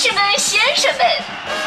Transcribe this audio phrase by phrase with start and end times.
[0.00, 1.04] 士们、先生们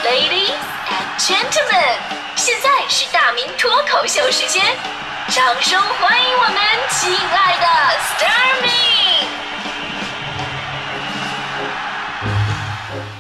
[0.06, 0.56] ，Ladies
[0.88, 1.98] and Gentlemen，
[2.38, 4.64] 现在是大明脱口秀时间，
[5.28, 6.56] 掌声欢迎我们
[6.92, 7.66] 亲爱的
[8.00, 9.28] s t a r m i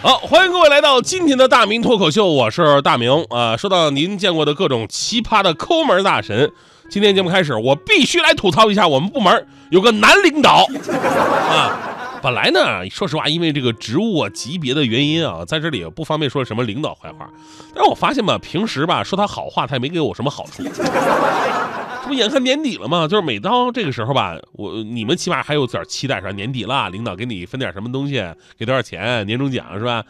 [0.01, 3.57] 好，欢迎各位来到今天的大明脱口秀，我是大明啊。
[3.57, 6.53] 说到您见过的各种奇葩的抠门大神，
[6.89, 10.65] 今天节目开始，我必须来吐槽一下我们部门有个男领导
[11.49, 11.89] 啊。
[12.21, 17.27] 本来呢，说实话，因为这个职务啊级别的原因啊，在这里也不方便说什么领导坏话。
[17.73, 20.61] 但是我发现吧，平时吧说他好话，他也没给我什么好处。
[20.63, 23.07] 这不眼看年底了吗？
[23.07, 28.23] 就是每当这个时候吧，我你们起码还有点期待，说年底了，领导给你分点什么东西，
[28.57, 30.03] 给多少钱，年终奖是吧？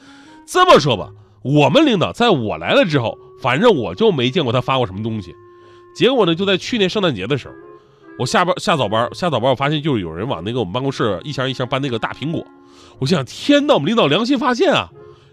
[0.46, 1.10] 这么说吧，
[1.44, 5.34] 我们领导在我来了之后，反正我就没见过他发过什么东西。
[5.96, 7.54] 结果呢，就在去年圣诞节的时候。
[8.22, 12.46] 我下班下早班下早班，我发现就是有人往那个我们办公室一箱一箱搬那个大苹果。
[13.00, 14.90] 我想，天哪，我们领导良心发现啊，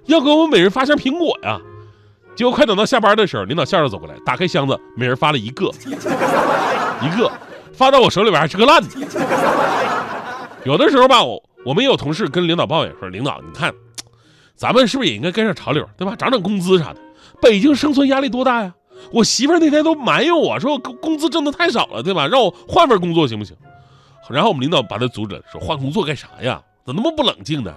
[0.07, 1.61] 要给我们每人发箱苹果呀。
[2.35, 5.71] 结果快等到下班的时候，领导笑着走过来，打开箱子，每人发了一个，
[7.03, 7.31] 一个
[7.75, 8.89] 发到我手里边还是个烂的。
[10.65, 13.71] 有的时候吧，我我们也有同事跟领导抱怨说，领导你看，
[14.57, 16.17] 咱们是不是也应该跟上潮流，对吧？
[16.17, 17.01] 涨涨工资啥的。
[17.43, 18.73] 北京生存压力多大呀？
[19.13, 22.27] 我媳妇那天都埋怨我说工资挣的太少了，对吧？
[22.27, 23.57] 让我换份工作行不行？
[24.29, 26.63] 然后我们领导把他阻止了，说换工作干啥呀？
[26.85, 27.75] 怎么那么不冷静呢？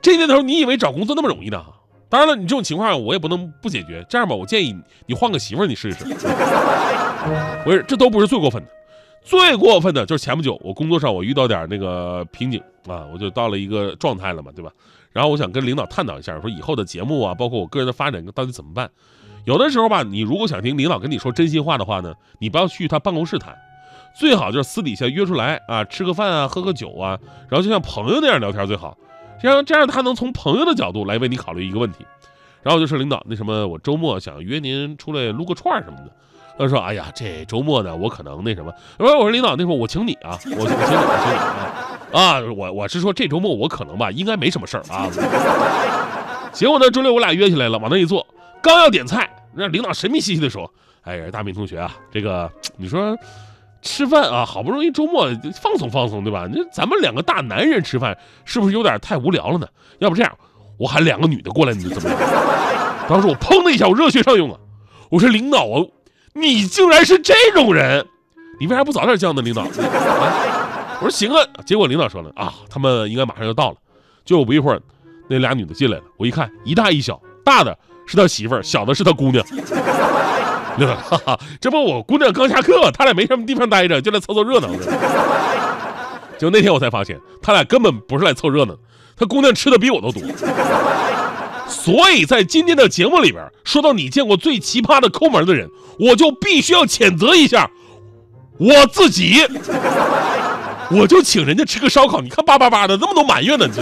[0.00, 1.64] 这年头你以为找工作那么容易呢？
[2.08, 4.04] 当然了，你这种情况我也不能不解决。
[4.08, 6.04] 这样吧，我建议你换个媳妇儿，你试试。
[7.64, 8.68] 不是，这都不是最过分的，
[9.22, 14.72] 最过分的就是前不久我工作上我遇到点那个瓶颈啊，我就到了一个状态了嘛，对吧？
[15.12, 18.90] 然后我想跟领导探讨一下，说以后的节目啊，包括我个人的发展到底怎么办。
[19.44, 23.56] 有的时候吧，你如果想听领导跟你说真心话的话呢，你不要去他办公室谈，
[24.14, 28.96] 最好就是私底下约出来啊，吃个饭啊，喝个酒啊，然后就像朋友那样聊天最好，
[29.40, 32.06] 这样这样他能从朋友的角度来为你考虑一个问题。
[32.62, 36.12] 然后就说领导，那什么，我周末想约您出来撸个串什么的。
[36.58, 38.70] 他说，哎呀，这周末呢，我可能那什么。
[38.98, 45.08] 我说，我说领导，那会儿我请你啊，我我请你，我请你啊，啊，我我是说这周末我可能吧，应该没什么事儿啊。
[46.52, 48.26] 结果呢，周六我俩约起来了，往那一坐。
[48.62, 50.70] 刚要点菜，那领导神秘兮兮的说
[51.02, 53.16] ：“哎呀，大明同学啊，这个你说
[53.82, 55.28] 吃饭啊，好不容易周末
[55.60, 56.46] 放松放松，对吧？
[56.52, 59.66] 那咱们两个大男人吃饭，是不是有点太无聊了呢？
[59.98, 60.32] 要不这样，
[60.78, 62.18] 我喊两个女的过来，你怎么样？”
[63.08, 64.58] 当时我砰的一下，我热血上涌啊！
[65.10, 65.82] 我说领导啊，
[66.34, 68.06] 你竟然是这种人，
[68.60, 69.42] 你为啥不早点叫呢？
[69.42, 71.44] 领导，我说行啊。
[71.66, 73.76] 结果领导说了啊，他们应该马上就到了。
[74.24, 74.80] 就不一会儿，
[75.28, 77.76] 那俩女的进来了，我一看，一大一小，大的。
[78.10, 79.44] 是他媳妇儿，小的是他姑娘。
[81.08, 84.68] 哈哈，这不我姑娘刚下课，他俩没什么地方待着，就来凑凑热闹。
[86.36, 88.74] 就那天我才发现，他俩根本不是来凑热闹，
[89.16, 90.20] 他姑娘吃的比我都多。
[91.68, 97.70] 所以在今天的节目里边，说到你见过最奇葩的抠门的人，我就必须要谴责一下
[98.58, 99.46] 我自己。
[100.90, 103.80] 我就请人家吃个烧烤，你看叭叭叭的那么多埋怨呢，你。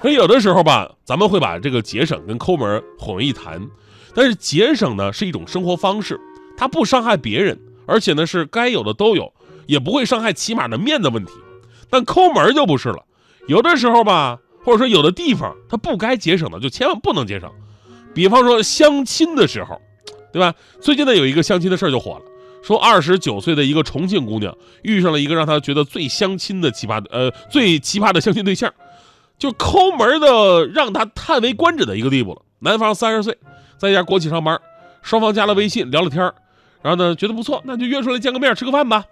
[0.00, 3.68] 所以有的时候吧，咱们会把这个节省跟抠门混为一谈。
[4.14, 6.18] 但是节省呢是一种生活方式，
[6.56, 9.32] 它不伤害别人，而且呢是该有的都有，
[9.66, 11.32] 也不会伤害起码的面子问题。
[11.90, 13.04] 但抠门就不是了，
[13.48, 17.50] 有的时候吧，或者说有的地方它不该节省的，就千万不能节省。
[18.14, 19.80] 比方说相亲的时候，
[20.32, 20.54] 对吧？
[20.80, 22.22] 最近呢有一个相亲的事儿就火了，
[22.62, 28.72] 说二十九岁的一个重庆姑娘遇上了一个让她觉得最相亲的奇葩的呃最奇葩的相亲对象。
[29.38, 32.42] 就抠门的让他叹为观止的一个地步了。
[32.58, 33.38] 男方三十岁，
[33.76, 34.60] 在一家国企上班，
[35.00, 36.20] 双方加了微信聊了天
[36.82, 39.04] 然后呢觉得不错，那就约出来见个面吃个饭吧。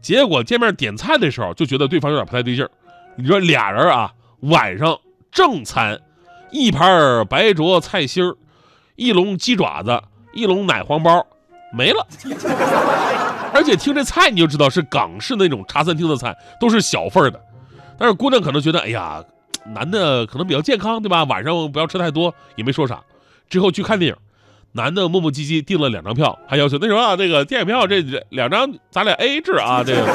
[0.00, 2.70] 结果见面点菜的时候就觉得对方有点不太对劲儿。
[3.16, 4.98] 你说俩人啊，晚上
[5.30, 6.00] 正餐，
[6.50, 8.36] 一盘白灼菜心儿，
[8.96, 10.00] 一笼鸡爪子，
[10.32, 11.26] 一笼奶黄包，
[11.74, 12.06] 没了。
[13.52, 17.38] 而且听这菜你就知道是港式那种茶餐厅的菜，都是小份儿的。
[17.98, 19.22] 但是姑娘可能觉得，哎呀。
[19.74, 21.24] 男的可能比较健康，对吧？
[21.24, 23.00] 晚上不要吃太多，也没说啥。
[23.48, 24.16] 之后去看电影，
[24.72, 29.82] 男的磨磨唧唧订了两张票，还要求那什么，这个电影票这两张咱俩 A A 制啊。
[29.84, 30.06] 这个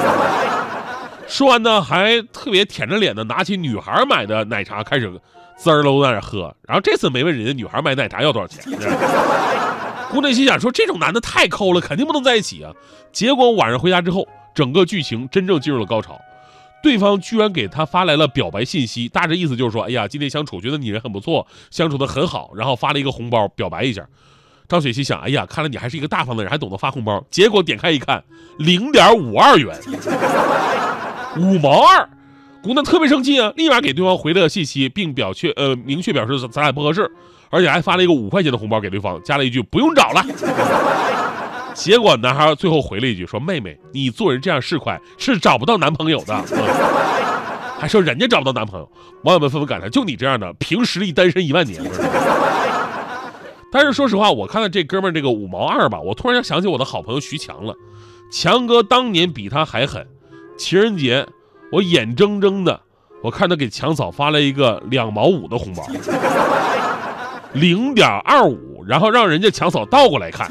[1.28, 5.12] 说完呢，还特别舔着脸的拿起女孩买的奶茶开始
[5.56, 6.54] 滋儿喽在那喝。
[6.68, 8.64] 然后这次没问人家女孩买奶茶要多少钱。
[10.12, 12.72] 姑娘心想说这种男的太抠了，肯定不能在一起啊。
[13.12, 16.20] 结果晚上回家之后，整个剧情真正进入了高潮。
[16.84, 24.06] 对方居然给他发来了表白信息，大致意思就是说：“哎呀，今天相处觉得你人很不错，相处的很好。”然后发了一个红包表白一下。
[24.68, 28.22] 张雪琪想：“哎呀，看来你还是一个大方的人，还懂得发红包。”结果点开一看，
[28.58, 29.74] 零点五二元，
[31.38, 32.10] 五毛二。
[32.62, 37.10] 姑娘特别生气啊，立马给对方回了信息，并表确呃明确表示咱俩不合适，
[37.50, 40.22] 而且还发了一个五块钱的红包给对方，加了一句不用找了。
[41.74, 46.36] 结果男孩最后回了一句说：“妹妹，你做人这样市侩是找不到男朋友的。”
[47.80, 48.90] 还说人家找不到男朋友，
[49.24, 51.82] 网友们纷纷感叹：就你这样的，凭实力单身一万年。
[53.72, 57.74] 但是说实话，我看到这哥们儿这个五毛二吧，我突然想起我的好朋友徐强了。
[58.32, 60.08] 强哥当年比他还狠，
[60.58, 61.28] 情人节
[61.72, 62.80] 我眼睁睁的
[63.22, 65.84] 我看他给强嫂发了一个两毛五的红包，
[67.54, 70.50] 零点二五，然后让人家强嫂倒过来看。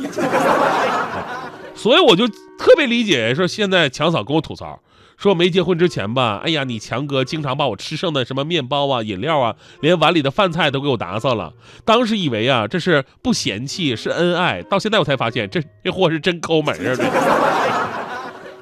[1.83, 4.79] 所以我就特别理解，说现在强嫂跟我吐槽，
[5.17, 11.53] 说没结婚之前吧，哎呀，你强哥经常把我吃剩的什么面包啊、饮料啊，连碗里的饭菜都给我打扫了。
[11.85, 14.63] 当时以为啊，这是不嫌弃，是恩爱。
[14.63, 16.95] 到现在我才发现，这这货是真抠门啊！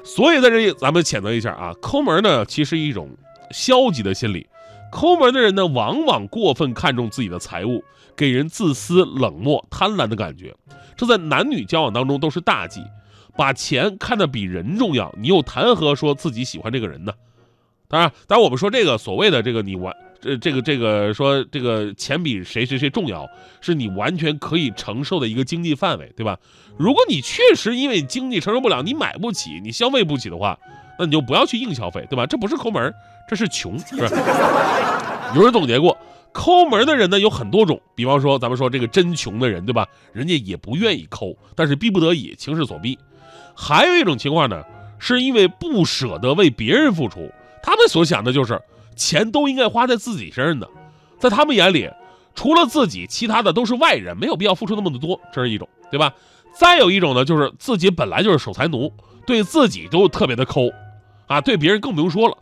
[0.03, 3.07] 所以在这里，咱们谴责一下啊，抠门呢，其实一种
[3.51, 4.47] 消极的心理。
[4.91, 7.83] 抠门的人呢，往往过分看重自己的财物，
[8.17, 10.55] 给人自私、冷漠、贪婪的感觉。
[10.97, 12.81] 这在男女交往当中都是大忌。
[13.41, 17.11] 把钱看得比人重要，你又谈何说自己喜欢这个人呢？
[17.87, 19.91] 当然，当然我们说这个所谓的这个你完，
[20.21, 23.27] 这这个这个说这个钱比谁谁谁重要，
[23.59, 26.37] 是你完全可以承受的一个经济范围，对吧？
[26.77, 30.55] 如果你确实因为经济承受不了，你买不起，你消费不起的话，
[30.99, 32.27] 那你就不要去硬消费，对吧？
[32.27, 32.93] 这不是抠门，
[33.27, 34.07] 这是穷，是吧？
[35.35, 35.97] 有人总结过，
[36.31, 39.87] 抠门的人呢有很多种，比方说咱们说这个真穷的人，对吧？
[40.13, 42.95] 人家也不愿意抠，但是逼不得已，情势所逼。
[43.55, 44.63] 还有一种情况呢，
[44.99, 47.31] 是因为不舍得为别人付出，
[47.61, 48.61] 他们所想的就是
[48.95, 50.69] 钱都应该花在自己身上的，
[51.19, 51.89] 在他们眼里，
[52.35, 56.13] 除了自己，其他的都是外人，没有必要付出那么的多，这是一种，对吧？
[56.53, 58.91] 再有一种呢，就是自己本来就是守财奴，
[59.25, 60.69] 对自己都特别的抠，
[61.27, 62.37] 啊，对别人更不用说了。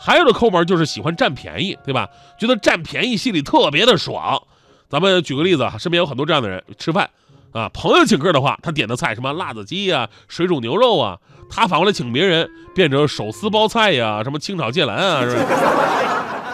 [0.00, 2.08] 还有的抠门就是喜欢占便宜，对吧？
[2.38, 4.42] 觉得占便宜心里特别的爽。
[4.88, 7.08] 咱们举个例子啊，身边有很多这样的人，吃饭。
[7.52, 11.18] 啊，朋友请客的话，他点的菜什么辣子鸡呀、水煮牛肉啊，
[11.50, 15.44] 他反过来请别人变成手撕包菜呀、什么清炒芥兰啊，是吧？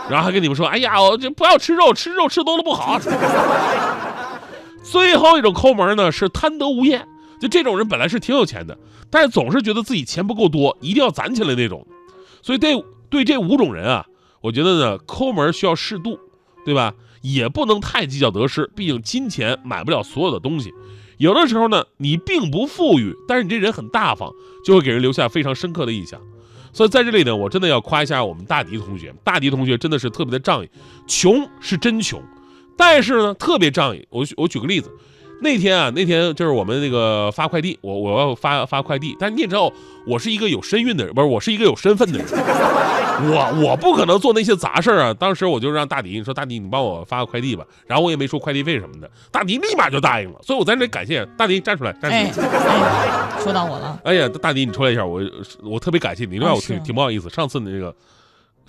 [0.10, 2.98] 然后还跟你们说，哎呀，我这不要吃肉，吃肉吃多了不好。
[4.82, 7.06] 最后一种抠门呢，是贪得无厌，
[7.40, 8.76] 就这种人本来是挺有钱的，
[9.10, 11.86] 但是总是觉得自己钱不够多，一定要攒起来那种。
[12.42, 14.06] 所以对对这五种人啊，
[14.40, 16.18] 我觉得呢，抠门需要适度，
[16.64, 16.94] 对吧？
[17.20, 20.72] 也不能太计较得失，毕竟金钱买不了所有的东西。
[21.16, 24.32] 有的时候呢，你并不富裕，但是你这人很大方，
[24.64, 26.20] 就会给人留下非常深刻的印象。
[26.72, 30.68] 所以在这里呢，我真的要夸一下我们大迪同学，大迪同学真的是特别的仗义。
[31.06, 32.22] 穷是真穷，
[32.76, 34.06] 但是呢，特别仗义。
[34.10, 34.90] 我我举个例子。
[35.40, 39.72] 那天啊，那天就是我们那个发快递，我我要发发快递，但你也知道，
[40.06, 42.26] 我是一个有身孕的人，不是我是一个有身份的人，
[43.30, 45.14] 我我不可能做那些杂事儿啊。
[45.14, 50.38] 当时我就让大迪你说：“大迪，你帮我发个快递吧。”然后我也没收快递费什么的，大迪立马就答应了。
[50.42, 52.48] 所以我在这里感谢大迪站出来，站出来。
[53.40, 54.00] 说到我了。
[54.04, 55.22] 哎呀，大迪你出来一下，我
[55.62, 57.94] 我特别感谢你，另外我挺挺不好意思，上次那个。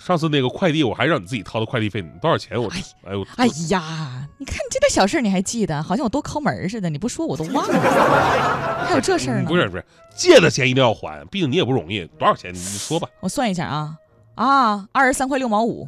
[0.00, 2.60] 上次那个快递，我还让你自己掏的快递费，多少钱？
[2.60, 2.68] 我
[3.04, 6.88] 哎呦，哎呀，你看你这点小事你还记得，好像我多抠门似的。
[6.88, 9.48] 你不说我都忘了， 还有这事儿呢？
[9.48, 9.84] 不是不是，
[10.16, 12.04] 借的钱一定要还，毕竟你也不容易。
[12.18, 12.52] 多少钱？
[12.52, 13.06] 你说吧。
[13.20, 13.94] 我算一下啊
[14.36, 15.86] 啊，二十三块六毛五。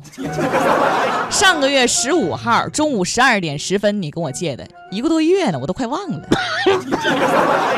[1.30, 6.28] 上个月十五号中午十二点十分你跟我借的，一个多月呢，我都快忘了。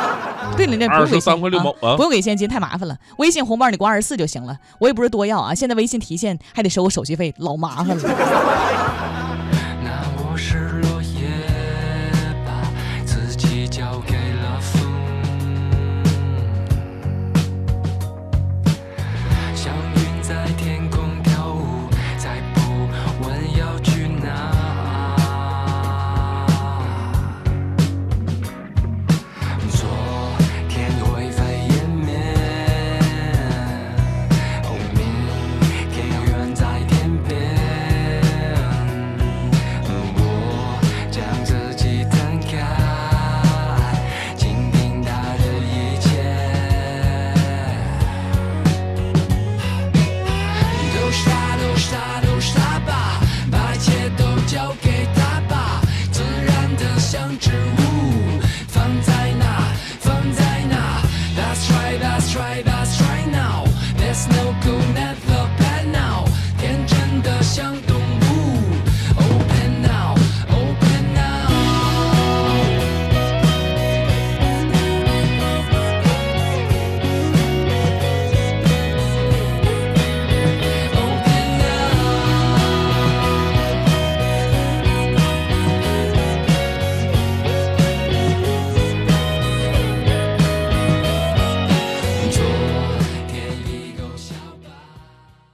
[0.67, 2.97] 对了，那不用给现金啊，不用给现金，太麻烦了。
[3.19, 5.55] 微信红包你给我二十四就行了，我也不是多要啊。
[5.55, 9.24] 现在微信提现还得收我手续费，老麻烦了。